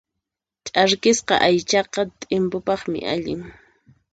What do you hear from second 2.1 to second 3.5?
t'impupaqmi allin.